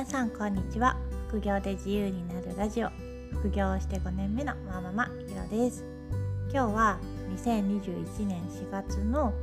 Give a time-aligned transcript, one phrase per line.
[0.00, 0.96] 皆さんこんにちは。
[1.28, 2.88] 副業で自由になるラジオ。
[3.34, 5.84] 副業をして5年目のマママひろです。
[6.50, 6.98] 今日は
[7.44, 9.34] 2021年4月の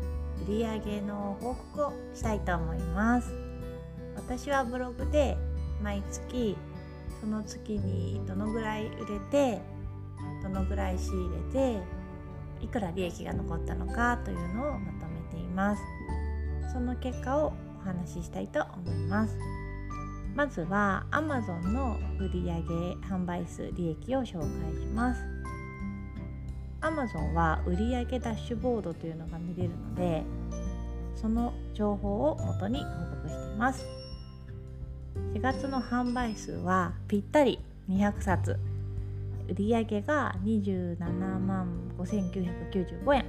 [0.49, 3.31] 売上の報告をしたいと思います。
[4.15, 5.37] 私はブログで
[5.83, 6.57] 毎月
[7.21, 9.61] その月にどのぐらい売れて
[10.41, 15.83] どのぐらい仕入れていくら利益が残ったのかというのをまとめています。
[16.73, 19.37] その結果をお話ししたいと思います。
[20.37, 22.51] まずは Amazon の売上
[23.01, 25.23] 販売数利益を紹介します。
[26.81, 30.23] Amazon は売上ダッシュボードというのが見れるので
[31.15, 33.83] その情報を元に報告しています。
[35.33, 38.59] 4月の販売数はぴったり200冊。
[39.49, 43.25] 売上が27万5995円。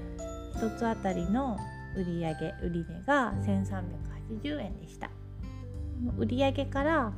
[0.56, 1.56] 1つあたりの
[1.96, 5.08] 売上売値が1380円でした。
[6.18, 7.12] 売上から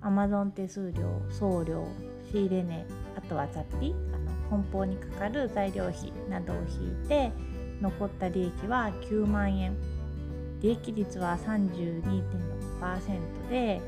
[0.00, 1.86] アマゾン手数料送料
[2.30, 7.32] 仕入れ値あとは雑費あの梱包にかかる材料費などを引いて
[7.80, 9.76] 残った利益は9万円。
[10.60, 13.82] 利益率は32.6%で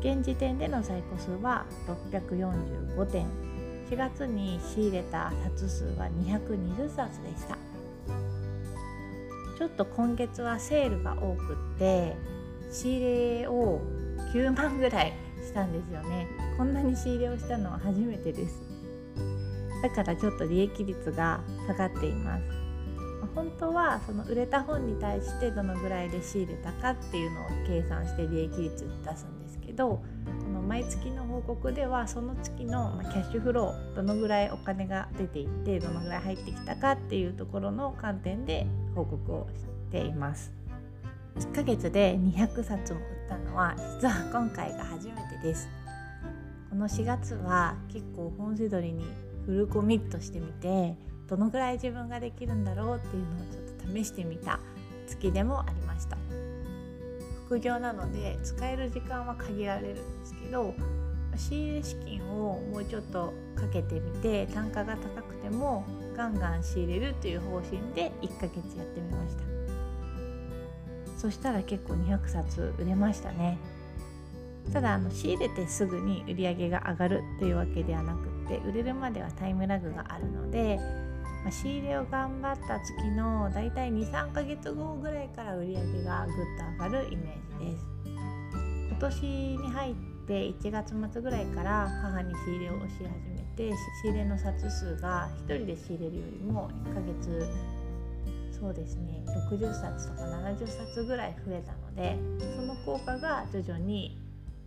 [0.00, 1.66] 現時点での在庫数は
[2.10, 3.26] 645点。
[3.90, 7.58] 4月に仕入れた冊数は220冊でした。
[9.58, 12.14] ちょっと今月はセールが多くって
[12.70, 13.80] 仕入れを
[14.32, 16.26] 9万ぐらいしたんですよね。
[16.56, 18.60] こんなに仕入れをしたのは初めてです。
[19.82, 22.58] だからちょっと利益率が下がっています。
[23.34, 30.02] 本当はその売れた本に対してどのぐらいで仕入れたかっていうのを計算して利益率出すんですけどこ
[30.52, 40.57] の毎月の報告ではその月のキャッシュフローどのぐらいお金が出ていってどのぐらい入ってきたかっていうところの観点で報告をしています。
[41.36, 45.68] 1ヶ月で200冊も売ったのは実は今回が初めてです。
[46.70, 49.04] この4月は結構本セドリに
[49.46, 50.94] フルコミットしてみて
[51.26, 54.60] どのぐらい自分ができるんだろうっていうのをちょっと試してみた
[55.06, 56.16] 月でもありました。
[57.46, 60.74] 副業なので使える時間は限られるんですけど
[61.34, 65.84] 仕入れ資金をもうちょっとかけてみて単価が高くても
[66.14, 69.47] ガンガン仕入れるという方針で1ヶ月やってみました。
[71.18, 73.58] そしたら結構200冊売れましたね。
[74.72, 80.78] ただあの仕入れてすぐに売り上げが上がるっていうわけではなくって売れるまではタイムラグがあるので、
[81.42, 86.36] まあ、仕入れを頑張った月のだいたい23ヶ月後ぐらいから売り上げがぐっ
[86.78, 87.84] と上がるイメージです。
[88.90, 89.22] 今年
[89.56, 89.94] に入っ
[90.26, 97.48] て1月末ぐらいから母に仕入れをし始めて仕入れの冊数が1人で仕入れるよりも1ヶ月
[98.60, 99.22] そうですね。
[99.50, 102.18] 60冊とか70冊ぐらい増えたので
[102.56, 104.18] その効果が徐々に、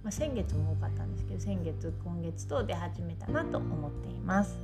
[0.03, 4.57] まあ、先月も多かったんですけど先月今月と出始めたなと思っています。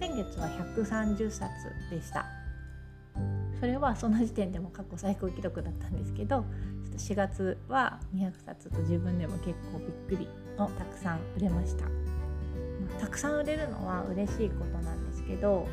[0.00, 1.50] 先月は130冊
[1.90, 2.26] でした。
[3.60, 6.44] それはその時点でも過去最高記録だったんですけど
[6.82, 11.84] ちょっと4月は200冊と自分でも結構びっくりのたくさん売れました。
[13.00, 15.66] たくさん売れるのは嬉しいことなんですけど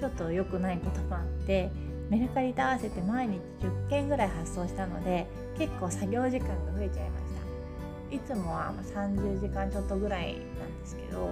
[0.00, 1.70] ちょっと良くないこともあって
[2.10, 5.26] メルカリと合わせて毎日10件ぐらい発送したので
[5.58, 7.24] 結構作業時間が増えちゃいまし
[8.10, 8.16] た。
[8.16, 11.30] いつもは30時間ちょっとぐらいなんですけど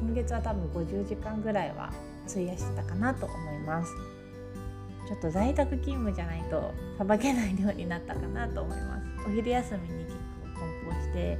[0.00, 1.92] 今月は多分50時間ぐらいは
[2.28, 3.92] 費やしてたかなと思います。
[5.06, 9.02] ちょっと在宅勤務じゃないとさばけない量になったかなと思います。
[9.26, 11.38] お昼休みに結構梱包して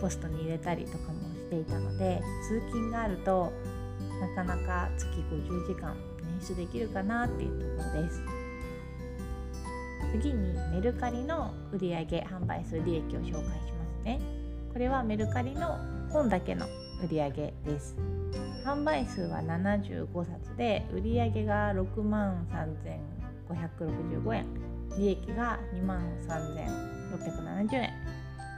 [0.00, 3.52] ポストに入れたりとかもしていたので通勤があると
[4.20, 5.94] なかなか月50時間
[6.42, 8.22] 出できるかなっていうところです。
[10.12, 14.20] 次にメルカリの売上販売数利益を紹介しますね。
[14.72, 15.78] これはメルカリの
[16.10, 16.66] 本だけの
[17.02, 17.96] 売上です。
[18.64, 22.46] 販売数は75冊で売上が6万
[23.48, 24.46] 3565円。
[24.98, 27.90] 利益が2万3670円。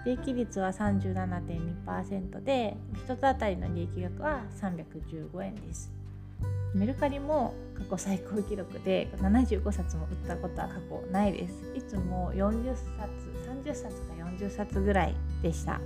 [0.04, 2.76] 利益率は37.2%で
[3.06, 5.93] 1つ当たりの利益額は315円です。
[6.74, 11.54] メルカリも過去最高記録で75冊も売ったことは過去ないです。
[11.76, 12.84] いつも40冊
[13.48, 15.80] 30冊か40冊ぐらいでした。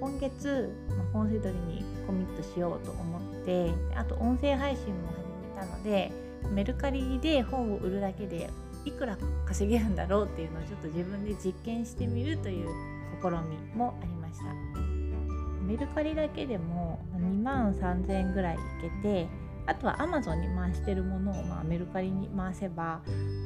[0.00, 0.70] 今月
[1.14, 6.12] 本セドリにコミットしようと思ってあと音声配信も始めたので
[6.50, 8.50] メルカリで本を売るだけで
[8.84, 9.16] いくら
[9.46, 12.68] 稼げるんだろうっていうのをちょっと自分で実験してみるという
[13.22, 14.44] 試みもありました。
[15.64, 19.28] メルカリだけでも2万3000円ぐらいいけて
[19.66, 23.00] あとは Amazon に回してるものをまあメルカリに回せば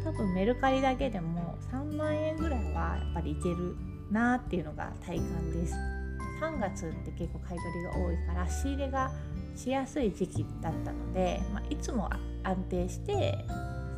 [0.04, 3.76] 多分メルカリだけでも3万円ぐらいはやっぱりいける
[4.10, 5.74] なっていうのが体感です。
[6.40, 9.10] 3月って結構買い取りが多いから仕入れが
[9.54, 12.10] しやすい時期だったので、まあ、いつも
[12.42, 13.38] 安定して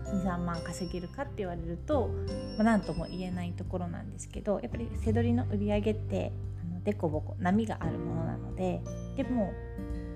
[0.07, 2.09] 23万稼げるかって言われると、
[2.57, 6.33] まあ、何とも言えないところなんですけどやっぱり背取りの売り上げって
[6.63, 8.81] あのデコボコ波があるものなので
[9.17, 9.53] でも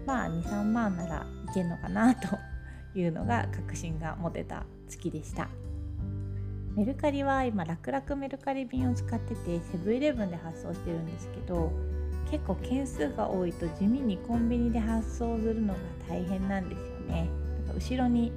[0.07, 2.39] まあ23万ならいけるのかなと
[2.95, 5.49] いうのが確信が持てた月でした。
[6.77, 11.71] メルカリは今楽々メルカリ便を使っててセブンイレブンで発送してるんですけど
[12.31, 17.29] 結構件数が多いと地味にコンビニで発送するのが大変なんですよね。
[17.67, 18.33] だから後ろに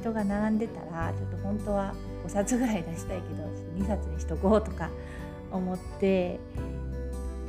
[0.00, 1.94] 人が並んでたらちょっと本当は
[2.26, 3.44] 5冊ぐらい出したいけど
[3.78, 4.90] 2冊にしとこうとか
[5.52, 6.40] 思って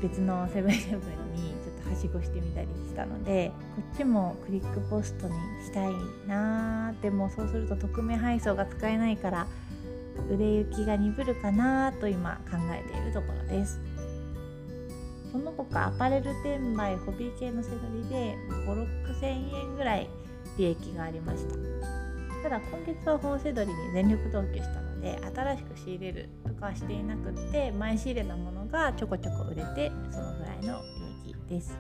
[0.02, 1.56] 別のセブンイレブンに
[1.90, 5.94] はしごしてみたりしたのでこっちもクリックポストにしたい
[6.28, 9.48] なーでもそうすると匿名配送が使えないから
[10.30, 13.80] 売れ行きが鈍るかなと今考えているところです。
[15.32, 20.10] その他アパレル転売ホビー系の背取りで5 6 0 0 0円ぐらい
[20.58, 21.56] 利益がありました。
[22.42, 30.82] ただ今月は本セドリに全力投球したので新しく仕入れるとかはしていなくって前仕入れたものがちょこちょこ売れてそのぐらいの
[31.26, 31.78] 利益です。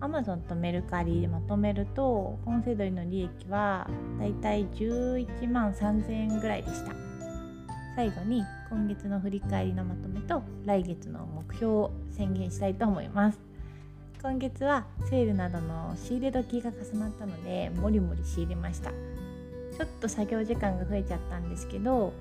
[0.00, 6.92] Amazon とメルカリでまとめると本セドリの利益はだいたい11万3000円ぐらいでした。
[7.96, 13.38] 最後に今月の振り返りのまとめと来月の目標を宣言したいと思います。
[14.22, 18.90] 今月はセールなどの仕入れ時が重なったのでもりもり仕入れました。
[19.76, 22.12] ちょっと作業時間が増えちゃったんですけど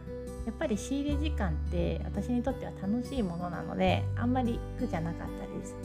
[0.46, 5.76] やっぱり仕入れ時間って私にとっては楽しいものなのであんまり苦じゃなかったです。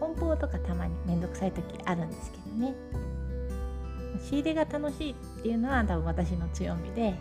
[0.00, 2.74] 梱包とかたまにめんどくさい時あるんですけどね。
[4.22, 7.14] 仕入れが楽しいっていうのは多分私の強みで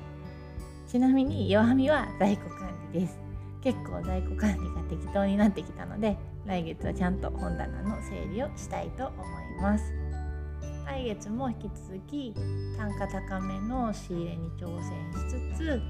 [0.88, 3.20] ちなみに弱みは在庫管理です。
[3.62, 9.16] 結構在庫管理が適当になってきたので来月はちゃんと本棚の整理をしたいと思
[9.60, 10.03] います。
[10.86, 12.34] 来月も引き続き
[12.78, 15.82] 単価高めの仕入れに挑戦しつつ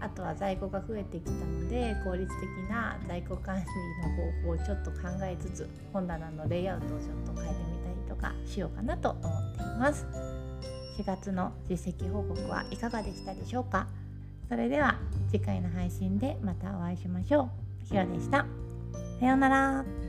[0.00, 10.06] あとは在庫が増えてきたので効率的な在庫管理の方法をちょっと考えつつ本棚のレイアウトをちょっと変えてみたりとかしようかなと思っています
[10.98, 13.86] 4月の実績報告はいかがでしたでしょうか？
[14.48, 14.98] それでは
[15.30, 17.50] 次回の配信でまたお会いしましょ
[17.84, 17.84] う。
[17.84, 18.46] ひろでした。
[19.20, 20.07] さようなら。